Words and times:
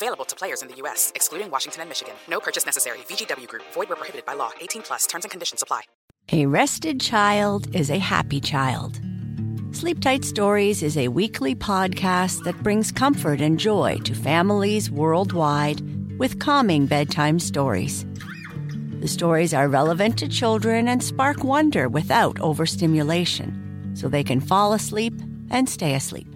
Available 0.00 0.24
to 0.26 0.36
players 0.36 0.62
in 0.62 0.68
the 0.68 0.76
U.S., 0.76 1.10
excluding 1.16 1.50
Washington 1.50 1.80
and 1.80 1.88
Michigan. 1.90 2.14
No 2.28 2.38
purchase 2.38 2.64
necessary. 2.64 2.98
VGW 3.08 3.48
Group. 3.48 3.64
Void 3.72 3.88
where 3.88 3.96
prohibited 3.96 4.24
by 4.24 4.34
law. 4.34 4.52
18 4.60 4.82
plus. 4.82 5.06
Terms 5.08 5.24
and 5.24 5.30
conditions 5.32 5.60
apply. 5.60 5.82
A 6.30 6.46
rested 6.46 7.00
child 7.00 7.74
is 7.74 7.90
a 7.90 7.98
happy 7.98 8.40
child. 8.40 9.00
Sleep 9.72 10.00
Tight 10.00 10.24
Stories 10.24 10.84
is 10.84 10.96
a 10.96 11.08
weekly 11.08 11.56
podcast 11.56 12.44
that 12.44 12.62
brings 12.62 12.92
comfort 12.92 13.40
and 13.40 13.58
joy 13.58 13.98
to 14.04 14.14
families 14.14 14.88
worldwide 14.88 15.82
with 16.16 16.38
calming 16.38 16.86
bedtime 16.86 17.40
stories. 17.40 18.06
The 19.00 19.08
stories 19.08 19.52
are 19.52 19.68
relevant 19.68 20.16
to 20.18 20.28
children 20.28 20.86
and 20.86 21.02
spark 21.02 21.42
wonder 21.42 21.88
without 21.88 22.38
overstimulation, 22.40 23.96
so 23.96 24.08
they 24.08 24.22
can 24.22 24.40
fall 24.40 24.74
asleep 24.74 25.14
and 25.50 25.68
stay 25.68 25.94
asleep. 25.96 26.28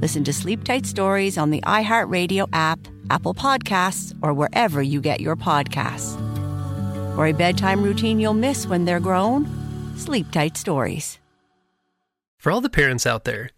Listen 0.00 0.22
to 0.24 0.32
Sleep 0.32 0.62
Tight 0.62 0.86
Stories 0.86 1.36
on 1.36 1.50
the 1.50 1.60
iHeartRadio 1.62 2.48
app, 2.52 2.78
Apple 3.10 3.34
Podcasts, 3.34 4.16
or 4.22 4.32
wherever 4.32 4.80
you 4.80 5.00
get 5.00 5.20
your 5.20 5.34
podcasts. 5.34 6.14
For 7.16 7.26
a 7.26 7.32
bedtime 7.32 7.82
routine 7.82 8.20
you'll 8.20 8.32
miss 8.32 8.64
when 8.64 8.84
they're 8.84 9.00
grown, 9.00 9.48
Sleep 9.96 10.30
Tight 10.30 10.56
Stories. 10.56 11.18
For 12.36 12.52
all 12.52 12.60
the 12.60 12.70
parents 12.70 13.06
out 13.06 13.24
there, 13.24 13.50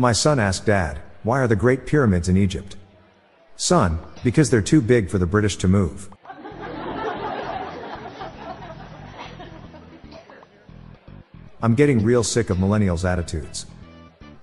My 0.00 0.12
son 0.12 0.38
asked 0.38 0.64
Dad, 0.64 0.98
why 1.24 1.40
are 1.40 1.46
the 1.46 1.54
Great 1.54 1.84
Pyramids 1.84 2.30
in 2.30 2.34
Egypt? 2.34 2.74
Son, 3.56 3.98
because 4.24 4.48
they're 4.48 4.62
too 4.62 4.80
big 4.80 5.10
for 5.10 5.18
the 5.18 5.26
British 5.26 5.56
to 5.56 5.68
move. 5.68 6.08
I'm 11.60 11.74
getting 11.74 12.02
real 12.02 12.24
sick 12.24 12.48
of 12.48 12.56
millennials' 12.56 13.04
attitudes. 13.04 13.66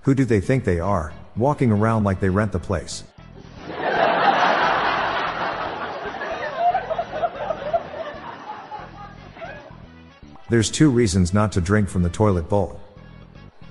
Who 0.02 0.14
do 0.14 0.24
they 0.24 0.40
think 0.40 0.62
they 0.62 0.78
are, 0.78 1.12
walking 1.34 1.72
around 1.72 2.04
like 2.04 2.20
they 2.20 2.28
rent 2.28 2.52
the 2.52 2.60
place? 2.60 3.02
There's 10.48 10.70
two 10.70 10.88
reasons 10.88 11.34
not 11.34 11.50
to 11.50 11.60
drink 11.60 11.88
from 11.88 12.04
the 12.04 12.10
toilet 12.10 12.48
bowl. 12.48 12.80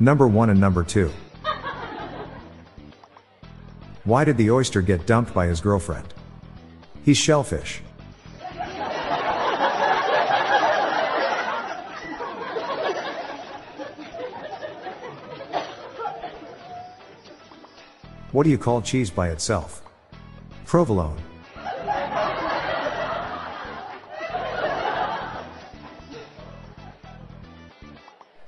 Number 0.02 0.28
one 0.28 0.50
and 0.50 0.60
number 0.60 0.84
two. 0.84 1.14
Why 4.08 4.24
did 4.24 4.38
the 4.38 4.52
oyster 4.52 4.82
get 4.82 5.06
dumped 5.06 5.34
by 5.34 5.48
his 5.48 5.60
girlfriend? 5.60 6.14
He's 7.04 7.18
shellfish. 7.18 7.82
What 18.32 18.46
do 18.46 18.50
you 18.50 18.58
call 18.58 18.82
cheese 18.82 19.10
by 19.10 19.28
itself? 19.28 19.82
Provolone. 20.66 21.22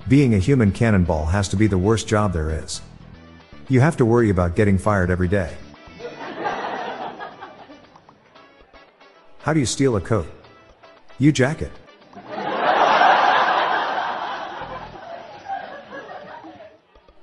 Being 0.08 0.32
a 0.32 0.38
human 0.38 0.72
cannonball 0.72 1.26
has 1.26 1.48
to 1.50 1.56
be 1.56 1.66
the 1.66 1.76
worst 1.76 2.08
job 2.08 2.32
there 2.32 2.48
is. 2.48 2.80
You 3.70 3.78
have 3.78 3.96
to 3.98 4.04
worry 4.04 4.30
about 4.30 4.56
getting 4.56 4.78
fired 4.78 5.10
every 5.10 5.28
day. 5.28 5.56
How 9.38 9.52
do 9.52 9.60
you 9.60 9.64
steal 9.64 9.94
a 9.94 10.00
coat? 10.00 10.26
You 11.20 11.30
jacket. 11.30 11.70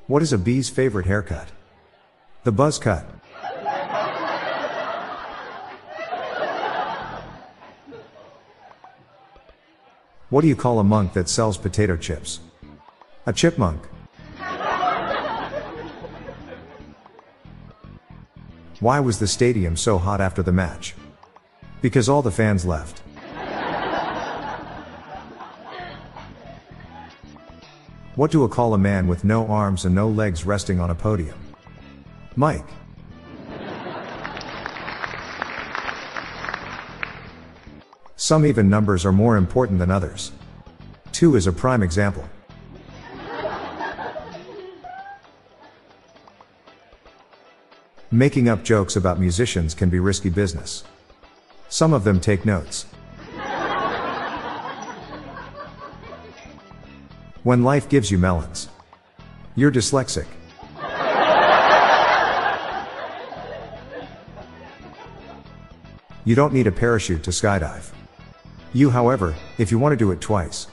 What 0.08 0.22
is 0.22 0.32
a 0.32 0.38
bee's 0.38 0.70
favorite 0.70 1.06
haircut? 1.06 1.50
The 2.46 2.54
buzz 2.54 2.80
cut. 2.80 3.06
What 10.30 10.44
do 10.44 10.48
you 10.48 10.56
call 10.56 10.80
a 10.80 10.84
monk 10.86 11.12
that 11.12 11.28
sells 11.28 11.58
potato 11.58 11.98
chips? 11.98 12.40
A 13.26 13.34
chipmunk. 13.34 13.82
Why 18.88 19.02
was 19.02 19.20
the 19.20 19.28
stadium 19.28 19.76
so 19.76 19.98
hot 19.98 20.22
after 20.22 20.42
the 20.42 20.54
match? 20.54 20.96
Because 21.82 22.08
all 22.08 22.22
the 22.22 22.32
fans 22.32 22.66
left. 22.66 23.00
What 28.16 28.32
do 28.32 28.46
I 28.46 28.48
call 28.48 28.74
a 28.74 28.78
man 28.78 29.10
with 29.10 29.26
no 29.26 29.46
arms 29.48 29.84
and 29.84 29.94
no 29.94 30.08
legs 30.08 30.46
resting 30.46 30.80
on 30.80 30.90
a 30.90 30.96
podium? 30.96 31.38
Mike. 32.38 32.64
Some 38.16 38.46
even 38.46 38.70
numbers 38.70 39.06
are 39.06 39.12
more 39.12 39.36
important 39.36 39.80
than 39.80 39.92
others. 39.92 40.32
2 41.12 41.36
is 41.36 41.46
a 41.46 41.52
prime 41.52 41.84
example. 41.84 42.24
Making 48.12 48.48
up 48.48 48.64
jokes 48.64 48.96
about 48.96 49.20
musicians 49.20 49.74
can 49.74 49.90
be 49.90 50.00
risky 50.00 50.30
business. 50.30 50.86
Some 51.68 51.92
of 51.92 52.06
them 52.06 52.22
take 52.22 52.46
notes. 52.46 52.86
When 57.44 57.64
life 57.64 57.90
gives 57.90 58.10
you 58.10 58.18
melons, 58.18 58.70
you're 59.56 59.74
dyslexic. 59.74 60.26
You 66.24 66.36
don't 66.36 66.54
need 66.54 66.68
a 66.68 66.72
parachute 66.72 67.24
to 67.24 67.32
skydive. 67.32 67.92
You, 68.72 68.90
however, 68.90 69.36
if 69.58 69.70
you 69.70 69.80
want 69.80 69.92
to 69.92 69.98
do 69.98 70.12
it 70.12 70.22
twice. 70.22 70.68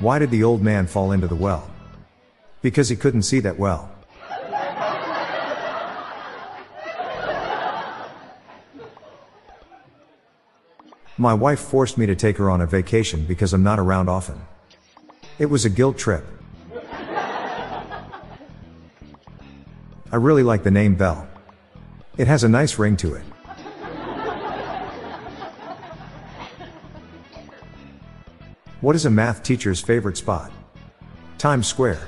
Why 0.00 0.18
did 0.18 0.30
the 0.30 0.44
old 0.44 0.62
man 0.62 0.86
fall 0.86 1.10
into 1.10 1.26
the 1.26 1.34
well? 1.34 1.68
Because 2.62 2.88
he 2.88 2.96
couldn't 2.96 3.22
see 3.22 3.40
that 3.40 3.58
well. 3.58 3.90
My 11.20 11.34
wife 11.34 11.58
forced 11.58 11.98
me 11.98 12.06
to 12.06 12.14
take 12.14 12.36
her 12.36 12.48
on 12.48 12.60
a 12.60 12.66
vacation 12.66 13.24
because 13.24 13.52
I'm 13.52 13.64
not 13.64 13.80
around 13.80 14.08
often. 14.08 14.40
It 15.40 15.46
was 15.46 15.64
a 15.64 15.70
guilt 15.70 15.98
trip. 15.98 16.24
I 20.10 20.16
really 20.16 20.44
like 20.44 20.62
the 20.62 20.70
name 20.70 20.94
Belle. 20.94 21.26
It 22.16 22.28
has 22.28 22.44
a 22.44 22.48
nice 22.48 22.78
ring 22.78 22.96
to 22.98 23.14
it. 23.14 23.24
What 28.80 28.94
is 28.94 29.06
a 29.06 29.10
math 29.10 29.42
teacher's 29.42 29.80
favorite 29.80 30.16
spot? 30.16 30.52
Times 31.36 31.66
Square. 31.66 32.06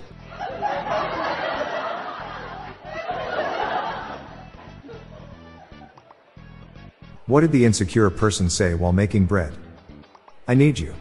What 7.26 7.40
did 7.40 7.50
the 7.50 7.64
insecure 7.64 8.08
person 8.08 8.48
say 8.48 8.74
while 8.74 8.92
making 8.92 9.26
bread? 9.26 9.52
I 10.46 10.54
need 10.54 10.78
you. 10.78 10.94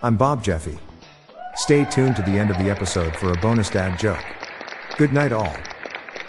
I'm 0.00 0.16
Bob 0.16 0.44
Jeffy. 0.44 0.78
Stay 1.56 1.84
tuned 1.84 2.14
to 2.14 2.22
the 2.22 2.38
end 2.38 2.52
of 2.52 2.58
the 2.58 2.70
episode 2.70 3.16
for 3.16 3.32
a 3.32 3.36
bonus 3.38 3.70
dad 3.70 3.98
joke. 3.98 4.24
Good 4.96 5.12
night, 5.12 5.32
all. 5.32 5.52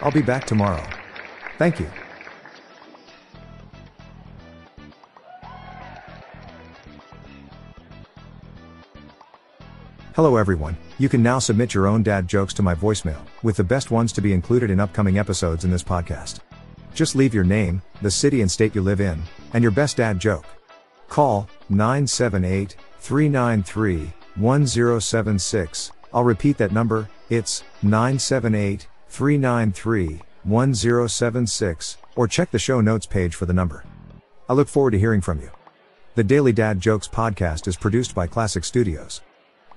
I'll 0.02 0.12
be 0.12 0.24
back 0.24 0.46
tomorrow. 0.46 0.84
Thank 1.60 1.80
you. 1.80 1.88
Hello, 10.20 10.36
everyone. 10.36 10.76
You 10.98 11.08
can 11.08 11.24
now 11.24 11.40
submit 11.40 11.74
your 11.74 11.88
own 11.88 12.04
dad 12.04 12.28
jokes 12.28 12.54
to 12.56 12.62
my 12.62 12.76
voicemail, 12.76 13.26
with 13.42 13.56
the 13.56 13.64
best 13.64 13.90
ones 13.90 14.12
to 14.12 14.20
be 14.20 14.34
included 14.34 14.70
in 14.70 14.82
upcoming 14.82 15.18
episodes 15.18 15.64
in 15.64 15.72
this 15.72 15.82
podcast. 15.82 16.42
Just 16.94 17.16
leave 17.16 17.34
your 17.34 17.46
name, 17.46 17.82
the 18.02 18.12
city 18.12 18.42
and 18.42 18.52
state 18.52 18.76
you 18.76 18.82
live 18.82 19.00
in, 19.00 19.18
and 19.54 19.64
your 19.64 19.72
best 19.72 19.96
dad 19.96 20.20
joke. 20.20 20.46
Call 21.08 21.48
978 21.70 22.76
393 23.00 24.12
1076. 24.36 25.92
I'll 26.14 26.26
repeat 26.26 26.58
that 26.58 26.74
number, 26.74 27.08
it's 27.30 27.64
978 27.82 28.88
393 29.08 30.20
1076, 30.44 31.98
or 32.18 32.28
check 32.28 32.52
the 32.52 32.60
show 32.60 32.82
notes 32.82 33.06
page 33.06 33.36
for 33.36 33.46
the 33.46 33.54
number. 33.54 33.86
I 34.50 34.52
look 34.52 34.68
forward 34.68 34.92
to 34.92 35.00
hearing 35.00 35.22
from 35.22 35.40
you. 35.40 35.50
The 36.16 36.26
Daily 36.26 36.52
Dad 36.52 36.82
Jokes 36.82 37.08
podcast 37.08 37.70
is 37.70 37.78
produced 37.78 38.14
by 38.14 38.28
Classic 38.28 38.66
Studios. 38.66 39.22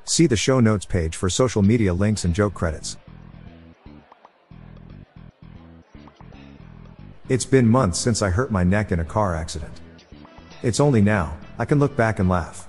See 0.04 0.26
the 0.26 0.36
show 0.36 0.60
notes 0.60 0.84
page 0.84 1.16
for 1.16 1.30
social 1.30 1.62
media 1.62 1.94
links 1.94 2.24
and 2.24 2.34
joke 2.34 2.54
credits. 2.54 2.96
It's 7.28 7.44
been 7.44 7.68
months 7.68 7.98
since 7.98 8.20
I 8.20 8.30
hurt 8.30 8.50
my 8.50 8.64
neck 8.64 8.92
in 8.92 9.00
a 9.00 9.04
car 9.04 9.34
accident. 9.34 9.80
It's 10.62 10.80
only 10.80 11.00
now, 11.00 11.38
I 11.58 11.64
can 11.64 11.78
look 11.78 11.96
back 11.96 12.18
and 12.18 12.28
laugh. 12.28 12.68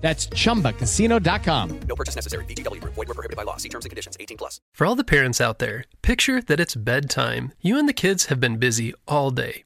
That's 0.00 0.28
chumbacasino.com. 0.28 1.80
No 1.88 1.96
purchase 1.96 2.14
necessary. 2.14 2.44
VGW 2.44 2.80
Group. 2.80 2.94
Void 2.94 3.08
were 3.08 3.14
prohibited 3.14 3.36
by 3.36 3.42
law. 3.42 3.56
See 3.56 3.68
terms 3.68 3.84
and 3.84 3.90
conditions. 3.90 4.16
18 4.20 4.36
plus. 4.36 4.60
For 4.72 4.86
all 4.86 4.94
the 4.94 5.04
parents 5.04 5.40
out 5.40 5.58
there, 5.58 5.84
picture 6.02 6.40
that 6.42 6.60
it's 6.60 6.74
bedtime. 6.76 7.52
You 7.60 7.78
and 7.78 7.88
the 7.88 7.92
kids 7.92 8.26
have 8.26 8.40
been 8.40 8.56
busy 8.56 8.94
all 9.06 9.30
day. 9.30 9.65